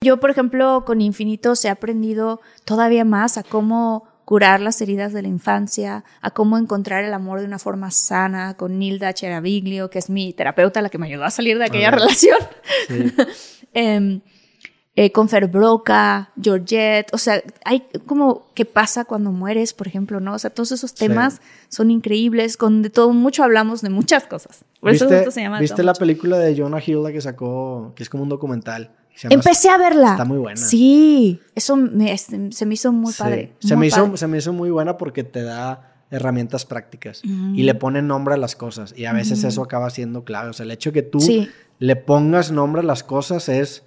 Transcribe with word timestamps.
Yo, 0.00 0.20
por 0.20 0.30
ejemplo, 0.30 0.84
con 0.86 1.00
Infinitos 1.00 1.64
he 1.64 1.68
aprendido 1.68 2.40
todavía 2.64 3.04
más 3.04 3.36
a 3.36 3.42
cómo 3.42 4.06
curar 4.24 4.60
las 4.60 4.80
heridas 4.80 5.12
de 5.12 5.22
la 5.22 5.28
infancia, 5.28 6.04
a 6.20 6.30
cómo 6.30 6.56
encontrar 6.56 7.02
el 7.02 7.12
amor 7.14 7.40
de 7.40 7.46
una 7.46 7.58
forma 7.58 7.90
sana 7.90 8.54
con 8.56 8.78
Nilda 8.78 9.12
Cheraviglio, 9.12 9.90
que 9.90 9.98
es 9.98 10.08
mi 10.08 10.32
terapeuta, 10.32 10.82
la 10.82 10.88
que 10.88 10.98
me 10.98 11.06
ayudó 11.06 11.24
a 11.24 11.30
salir 11.30 11.58
de 11.58 11.64
aquella 11.64 11.90
relación. 11.90 12.38
Em, 13.74 14.22
eh, 14.96 15.12
con 15.12 15.28
Fer 15.28 15.46
Broca, 15.46 16.30
Georgette, 16.40 17.12
o 17.12 17.18
sea, 17.18 17.42
hay 17.64 17.84
como 18.06 18.46
qué 18.54 18.64
pasa 18.64 19.04
cuando 19.04 19.30
mueres, 19.30 19.74
por 19.74 19.86
ejemplo, 19.86 20.20
¿no? 20.20 20.34
O 20.34 20.38
sea, 20.38 20.50
todos 20.50 20.72
esos 20.72 20.94
temas 20.94 21.40
son 21.68 21.90
increíbles, 21.90 22.56
con 22.56 22.82
de 22.82 22.90
todo 22.90 23.12
mucho 23.12 23.44
hablamos 23.44 23.82
de 23.82 23.90
muchas 23.90 24.26
cosas. 24.26 24.64
Por 24.80 24.92
¿Viste, 24.92 25.20
eso 25.20 25.30
se 25.30 25.42
llama. 25.42 25.60
¿Viste 25.60 25.82
la 25.82 25.94
película 25.94 26.38
de 26.38 26.56
Jonah 26.56 26.82
Hill 26.84 27.02
la 27.02 27.12
que 27.12 27.20
sacó, 27.20 27.92
que 27.94 28.02
es 28.02 28.08
como 28.08 28.22
un 28.22 28.28
documental? 28.30 28.90
Se 29.18 29.26
Empecé 29.34 29.68
a 29.68 29.78
verla. 29.78 30.12
Está 30.12 30.24
muy 30.24 30.38
buena. 30.38 30.56
Sí, 30.60 31.40
eso 31.54 31.74
me- 31.76 32.12
este, 32.12 32.52
se 32.52 32.66
me 32.66 32.74
hizo 32.74 32.92
muy 32.92 33.12
Sí. 33.12 33.18
padre. 33.18 33.52
Se, 33.58 33.74
muy 33.74 33.80
me 33.80 33.86
hizo, 33.88 34.04
padre. 34.04 34.16
se 34.16 34.26
me 34.28 34.38
hizo 34.38 34.52
muy 34.52 34.70
buena 34.70 34.96
porque 34.96 35.24
te 35.24 35.42
da 35.42 35.94
herramientas 36.10 36.64
prácticas 36.64 37.20
Mm. 37.24 37.54
y 37.56 37.64
le 37.64 37.74
pone 37.74 38.00
nombre 38.00 38.34
a 38.34 38.36
las 38.36 38.54
cosas. 38.54 38.94
Y 38.96 39.06
a 39.06 39.12
veces 39.12 39.42
eso 39.44 39.62
acaba 39.62 39.90
siendo 39.90 40.22
clave. 40.24 40.50
O 40.50 40.52
sea, 40.52 40.64
el 40.64 40.70
hecho 40.70 40.92
que 40.92 41.02
tú 41.02 41.20
Sí. 41.20 41.48
le 41.80 41.96
pongas 41.96 42.52
nombre 42.52 42.80
a 42.80 42.84
las 42.84 43.02
cosas 43.02 43.48
es 43.48 43.82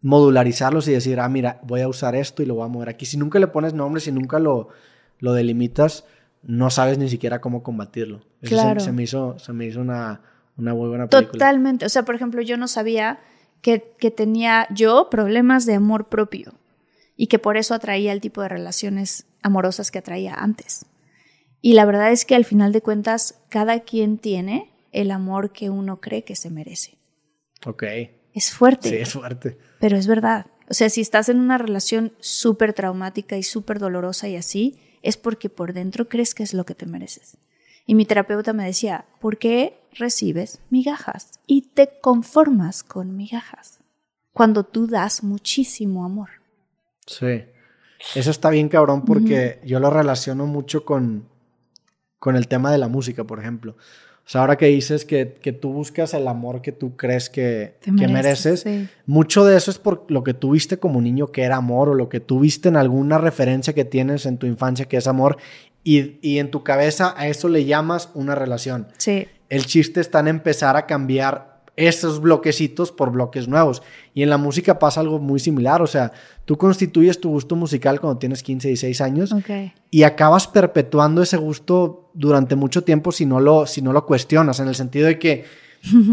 modularizarlos 0.00 0.88
y 0.88 0.92
decir, 0.92 1.20
ah, 1.20 1.28
mira, 1.28 1.60
voy 1.62 1.80
a 1.80 1.88
usar 1.88 2.14
esto 2.14 2.42
y 2.42 2.46
lo 2.46 2.54
voy 2.56 2.64
a 2.64 2.68
mover 2.68 2.88
aquí. 2.88 3.06
Si 3.06 3.16
nunca 3.16 3.38
le 3.38 3.46
pones 3.46 3.72
nombre, 3.74 4.00
si 4.00 4.12
nunca 4.12 4.38
lo, 4.38 4.68
lo 5.18 5.32
delimitas, 5.32 6.04
no 6.42 6.70
sabes 6.70 6.98
ni 6.98 7.08
siquiera 7.08 7.40
cómo 7.40 7.62
combatirlo. 7.62 8.18
Eso 8.42 8.56
se- 8.56 8.62
Claro. 8.62 8.80
se, 8.80 8.92
me 8.92 9.02
hizo, 9.02 9.38
se 9.38 9.52
me 9.52 9.66
hizo 9.66 9.80
una, 9.80 10.20
una 10.58 10.74
muy 10.74 10.88
buena 10.88 11.06
película. 11.08 11.32
Totalmente. 11.32 11.86
O 11.86 11.88
sea, 11.88 12.04
por 12.04 12.14
ejemplo, 12.14 12.42
yo 12.42 12.56
no 12.56 12.68
sabía 12.68 13.18
que, 13.64 13.94
que 13.98 14.10
tenía 14.10 14.66
yo 14.70 15.08
problemas 15.10 15.64
de 15.64 15.72
amor 15.74 16.10
propio 16.10 16.52
y 17.16 17.28
que 17.28 17.38
por 17.38 17.56
eso 17.56 17.72
atraía 17.72 18.12
el 18.12 18.20
tipo 18.20 18.42
de 18.42 18.50
relaciones 18.50 19.24
amorosas 19.40 19.90
que 19.90 19.98
atraía 20.00 20.34
antes. 20.34 20.84
Y 21.62 21.72
la 21.72 21.86
verdad 21.86 22.12
es 22.12 22.26
que 22.26 22.34
al 22.34 22.44
final 22.44 22.72
de 22.72 22.82
cuentas, 22.82 23.40
cada 23.48 23.80
quien 23.80 24.18
tiene 24.18 24.70
el 24.92 25.10
amor 25.10 25.50
que 25.50 25.70
uno 25.70 25.98
cree 25.98 26.22
que 26.24 26.36
se 26.36 26.50
merece. 26.50 26.98
Ok. 27.64 27.84
Es 28.34 28.52
fuerte, 28.52 28.90
Sí, 28.90 28.96
es 28.96 29.12
fuerte. 29.14 29.56
pero 29.80 29.96
es 29.96 30.06
verdad. 30.06 30.46
O 30.68 30.74
sea, 30.74 30.90
si 30.90 31.00
estás 31.00 31.30
en 31.30 31.40
una 31.40 31.56
relación 31.56 32.12
súper 32.20 32.74
traumática 32.74 33.38
y 33.38 33.42
súper 33.42 33.78
dolorosa 33.78 34.28
y 34.28 34.36
así, 34.36 34.78
es 35.00 35.16
porque 35.16 35.48
por 35.48 35.72
dentro 35.72 36.08
crees 36.10 36.34
que 36.34 36.42
es 36.42 36.52
lo 36.52 36.66
que 36.66 36.74
te 36.74 36.84
mereces. 36.84 37.38
Y 37.86 37.94
mi 37.94 38.04
terapeuta 38.04 38.52
me 38.52 38.66
decía, 38.66 39.06
¿por 39.20 39.38
qué 39.38 39.78
recibes 39.94 40.60
migajas 40.70 41.32
y 41.46 41.62
te 41.62 41.98
conformas 42.00 42.82
con 42.82 43.16
migajas? 43.16 43.80
Cuando 44.32 44.64
tú 44.64 44.86
das 44.86 45.22
muchísimo 45.22 46.04
amor. 46.04 46.30
Sí. 47.06 47.44
Eso 48.14 48.30
está 48.30 48.50
bien 48.50 48.68
cabrón 48.68 49.04
porque 49.04 49.60
yo 49.64 49.80
lo 49.80 49.90
relaciono 49.90 50.46
mucho 50.46 50.84
con, 50.84 51.26
con 52.18 52.36
el 52.36 52.48
tema 52.48 52.70
de 52.70 52.78
la 52.78 52.88
música, 52.88 53.24
por 53.24 53.38
ejemplo. 53.38 53.76
O 54.26 54.28
sea, 54.28 54.40
ahora 54.40 54.56
que 54.56 54.66
dices 54.66 55.04
que, 55.04 55.34
que 55.34 55.52
tú 55.52 55.70
buscas 55.72 56.14
el 56.14 56.26
amor 56.28 56.62
que 56.62 56.72
tú 56.72 56.96
crees 56.96 57.28
que, 57.28 57.76
Te 57.80 57.94
que 57.94 58.08
mereces, 58.08 58.64
mereces, 58.64 58.88
sí. 58.88 58.88
mucho 59.04 59.44
de 59.44 59.56
eso 59.56 59.70
es 59.70 59.78
por 59.78 60.06
lo 60.08 60.24
que 60.24 60.32
tuviste 60.32 60.78
como 60.78 61.02
niño 61.02 61.26
que 61.26 61.42
era 61.42 61.56
amor 61.56 61.90
o 61.90 61.94
lo 61.94 62.08
que 62.08 62.20
tuviste 62.20 62.70
en 62.70 62.76
alguna 62.76 63.18
referencia 63.18 63.74
que 63.74 63.84
tienes 63.84 64.24
en 64.24 64.38
tu 64.38 64.46
infancia 64.46 64.86
que 64.86 64.96
es 64.96 65.06
amor 65.06 65.36
y, 65.82 66.18
y 66.26 66.38
en 66.38 66.50
tu 66.50 66.62
cabeza 66.62 67.12
a 67.18 67.28
eso 67.28 67.50
le 67.50 67.66
llamas 67.66 68.08
una 68.14 68.34
relación. 68.34 68.88
Sí, 68.96 69.28
El 69.48 69.66
chiste 69.66 70.00
está 70.00 70.20
en 70.20 70.28
empezar 70.28 70.76
a 70.76 70.86
cambiar 70.86 71.54
esos 71.76 72.20
bloquecitos 72.20 72.92
por 72.92 73.10
bloques 73.10 73.48
nuevos. 73.48 73.82
Y 74.14 74.22
en 74.22 74.30
la 74.30 74.38
música 74.38 74.78
pasa 74.78 75.00
algo 75.00 75.18
muy 75.18 75.40
similar. 75.40 75.82
O 75.82 75.86
sea, 75.86 76.12
tú 76.44 76.56
constituyes 76.56 77.20
tu 77.20 77.30
gusto 77.30 77.56
musical 77.56 78.00
cuando 78.00 78.18
tienes 78.18 78.42
15, 78.42 78.68
16 78.68 79.00
años 79.00 79.32
ok. 79.32 79.72
y 79.90 80.04
acabas 80.04 80.46
perpetuando 80.46 81.22
ese 81.22 81.36
gusto 81.36 82.10
durante 82.14 82.54
mucho 82.54 82.84
tiempo 82.84 83.10
si 83.12 83.26
no 83.26 83.40
lo, 83.40 83.66
si 83.66 83.82
no 83.82 83.92
lo 83.92 84.06
cuestionas, 84.06 84.60
en 84.60 84.68
el 84.68 84.74
sentido 84.74 85.06
de 85.06 85.18
que 85.18 85.44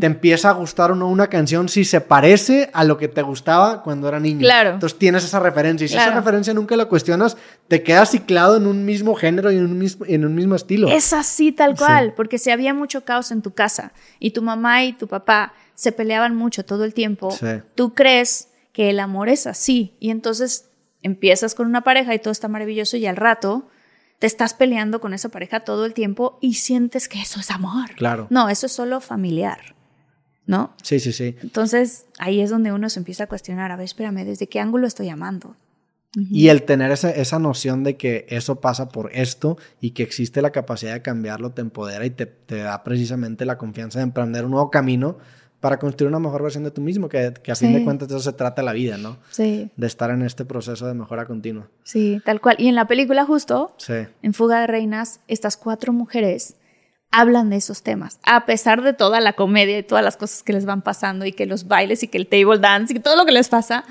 te 0.00 0.06
empieza 0.06 0.48
a 0.48 0.52
gustar 0.52 0.90
o 0.92 0.94
no 0.94 1.08
una 1.08 1.26
canción 1.26 1.68
si 1.68 1.84
se 1.84 2.00
parece 2.00 2.70
a 2.72 2.84
lo 2.84 2.96
que 2.96 3.08
te 3.08 3.20
gustaba 3.22 3.82
cuando 3.82 4.08
era 4.08 4.18
niño. 4.18 4.40
Claro. 4.40 4.70
Entonces 4.70 4.98
tienes 4.98 5.24
esa 5.24 5.40
referencia. 5.40 5.84
Y 5.84 5.88
si 5.88 5.96
esa 5.96 6.14
referencia 6.14 6.54
nunca 6.54 6.76
la 6.76 6.86
cuestionas, 6.86 7.36
te 7.68 7.82
quedas 7.82 8.10
ciclado 8.10 8.56
en 8.56 8.66
un 8.66 8.84
mismo 8.84 9.14
género 9.14 9.52
y 9.52 9.56
en 9.58 9.64
un 9.64 9.78
mismo, 9.78 10.06
en 10.08 10.24
un 10.24 10.34
mismo 10.34 10.54
estilo. 10.54 10.88
Es 10.88 11.12
así 11.12 11.52
tal 11.52 11.76
Sí. 11.76 11.84
cual, 11.84 12.14
porque 12.16 12.38
si 12.38 12.50
había 12.50 12.72
mucho 12.72 13.04
caos 13.04 13.30
en 13.30 13.42
tu 13.42 13.52
casa 13.52 13.92
y 14.18 14.30
tu 14.30 14.40
mamá 14.42 14.84
y 14.84 14.92
tu 14.94 15.06
papá 15.08 15.52
se 15.74 15.92
peleaban 15.92 16.34
mucho 16.34 16.64
todo 16.64 16.84
el 16.84 16.94
tiempo, 16.94 17.30
Sí. 17.30 17.46
tú 17.74 17.94
crees 17.94 18.48
que 18.72 18.90
el 18.90 19.00
amor 19.00 19.28
es 19.28 19.46
así 19.46 19.94
y 20.00 20.10
entonces 20.10 20.70
empiezas 21.02 21.54
con 21.54 21.66
una 21.66 21.82
pareja 21.82 22.14
y 22.14 22.18
todo 22.18 22.32
está 22.32 22.48
maravilloso 22.48 22.96
y 22.96 23.06
al 23.06 23.16
rato 23.16 23.68
te 24.18 24.26
estás 24.26 24.54
peleando 24.54 25.00
con 25.00 25.14
esa 25.14 25.28
pareja 25.28 25.60
todo 25.60 25.84
el 25.84 25.94
tiempo 25.94 26.38
y 26.40 26.54
sientes 26.54 27.08
que 27.08 27.20
eso 27.20 27.40
es 27.40 27.50
amor. 27.50 27.94
Claro. 27.96 28.26
No, 28.30 28.48
eso 28.48 28.66
es 28.66 28.72
solo 28.72 29.00
familiar, 29.00 29.76
¿no? 30.46 30.74
Sí, 30.82 30.98
sí, 31.00 31.12
sí. 31.12 31.36
Entonces 31.42 32.06
ahí 32.18 32.40
es 32.40 32.50
donde 32.50 32.72
uno 32.72 32.88
se 32.90 32.98
empieza 32.98 33.24
a 33.24 33.26
cuestionar, 33.28 33.70
a 33.70 33.76
ver, 33.76 33.84
espérame, 33.84 34.24
¿desde 34.24 34.48
qué 34.48 34.60
ángulo 34.60 34.86
estoy 34.86 35.08
amando? 35.08 35.56
Y 36.16 36.48
el 36.48 36.62
tener 36.62 36.90
esa, 36.90 37.10
esa 37.10 37.38
noción 37.38 37.84
de 37.84 37.96
que 37.96 38.26
eso 38.30 38.60
pasa 38.60 38.88
por 38.88 39.14
esto 39.14 39.58
y 39.80 39.90
que 39.90 40.02
existe 40.02 40.40
la 40.40 40.50
capacidad 40.50 40.94
de 40.94 41.02
cambiarlo 41.02 41.50
te 41.50 41.60
empodera 41.60 42.04
y 42.06 42.10
te, 42.10 42.26
te 42.26 42.56
da 42.56 42.82
precisamente 42.82 43.44
la 43.44 43.58
confianza 43.58 43.98
de 43.98 44.04
emprender 44.04 44.46
un 44.46 44.52
nuevo 44.52 44.70
camino 44.70 45.18
para 45.60 45.78
construir 45.78 46.08
una 46.08 46.20
mejor 46.20 46.42
versión 46.42 46.62
de 46.64 46.70
tú 46.70 46.80
mismo, 46.80 47.08
que, 47.08 47.32
que 47.42 47.50
a 47.50 47.56
fin 47.56 47.68
Sí. 47.70 47.74
de 47.74 47.84
cuentas 47.84 48.08
de 48.08 48.14
eso 48.14 48.22
se 48.30 48.32
trata 48.36 48.62
la 48.62 48.72
vida, 48.72 48.96
¿no? 48.96 49.18
Sí, 49.30 49.70
De 49.76 49.86
estar 49.86 50.10
en 50.10 50.22
este 50.22 50.44
proceso 50.44 50.86
de 50.86 50.94
mejora 50.94 51.26
continua. 51.26 51.68
sí, 51.82 52.20
tal 52.24 52.40
cual. 52.40 52.56
Y 52.58 52.68
en 52.68 52.74
la 52.76 52.86
película 52.86 53.24
justo 53.24 53.74
Sí. 53.78 53.94
en 54.22 54.34
Fuga 54.34 54.60
de 54.60 54.66
Reinas, 54.68 55.20
estas 55.28 55.56
cuatro 55.56 55.92
mujeres 55.92 56.54
hablan 57.10 57.48
de 57.50 57.56
esos 57.56 57.82
temas, 57.82 58.20
a 58.22 58.44
pesar 58.46 58.82
de 58.82 58.92
toda 58.92 59.20
la 59.20 59.32
comedia 59.32 59.78
y 59.78 59.82
todas 59.82 60.04
las 60.04 60.16
cosas 60.16 60.42
que 60.42 60.52
les 60.52 60.64
van 60.66 60.82
pasando 60.82 61.24
y 61.24 61.32
que 61.32 61.46
los 61.46 61.66
bailes 61.66 62.02
y 62.02 62.08
que 62.08 62.18
el 62.18 62.26
table 62.28 62.58
dance 62.58 62.92
y 62.94 63.00
todo 63.00 63.16
lo 63.16 63.24
que 63.24 63.32
les 63.32 63.48
pasa, 63.48 63.84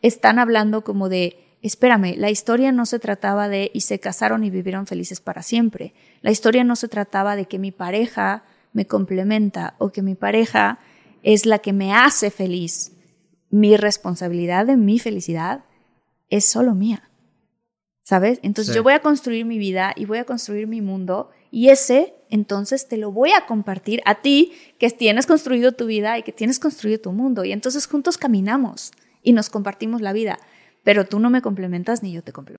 están 0.00 0.38
hablando 0.38 0.82
como 0.82 1.08
de, 1.10 1.36
espérame, 1.60 2.14
la 2.16 2.30
historia 2.30 2.72
no 2.72 2.86
se 2.86 2.98
trataba 2.98 3.48
de 3.48 3.70
y 3.74 3.82
se 3.82 4.00
casaron 4.00 4.42
y 4.42 4.50
vivieron 4.50 4.86
felices 4.86 5.20
para 5.20 5.42
siempre. 5.42 5.92
La 6.22 6.30
historia 6.30 6.64
no 6.64 6.74
se 6.74 6.88
trataba 6.88 7.36
de 7.36 7.44
que 7.44 7.58
mi 7.58 7.70
pareja 7.72 8.42
me 8.72 8.86
complementa 8.86 9.74
o 9.78 9.90
que 9.92 10.00
mi 10.02 10.14
pareja 10.14 10.78
es 11.22 11.46
la 11.46 11.58
que 11.60 11.72
me 11.72 11.92
hace 11.94 12.30
feliz. 12.30 12.92
Mi 13.50 13.76
responsabilidad 13.76 14.66
de 14.66 14.76
mi 14.76 14.98
felicidad 14.98 15.64
es 16.30 16.44
solo 16.44 16.74
mía. 16.74 17.08
¿Sabes? 18.04 18.40
Entonces 18.42 18.72
Sí. 18.72 18.76
yo 18.76 18.82
voy 18.82 18.94
a 18.94 19.00
construir 19.00 19.44
mi 19.44 19.58
vida 19.58 19.92
y 19.96 20.06
voy 20.06 20.18
a 20.18 20.24
construir 20.24 20.66
mi 20.66 20.80
mundo 20.80 21.30
y 21.52 21.68
ese 21.68 22.14
entonces 22.30 22.88
te 22.88 22.96
lo 22.96 23.12
voy 23.12 23.30
a 23.32 23.46
compartir 23.46 24.00
a 24.06 24.16
ti 24.22 24.52
que 24.78 24.90
tienes 24.90 25.26
construido 25.26 25.72
tu 25.72 25.86
vida 25.86 26.18
y 26.18 26.22
que 26.24 26.32
tienes 26.32 26.58
construido 26.58 26.98
tu 26.98 27.12
mundo 27.12 27.44
y 27.44 27.52
entonces 27.52 27.86
juntos 27.86 28.18
caminamos 28.18 28.90
y 29.22 29.32
nos 29.34 29.50
compartimos 29.50 30.00
la 30.00 30.12
vida, 30.12 30.38
pero 30.82 31.04
tú 31.04 31.20
no 31.20 31.30
me 31.30 31.42
complementas 31.42 32.02
ni 32.02 32.12
yo 32.12 32.22
te 32.22 32.32
complemento. 32.32 32.50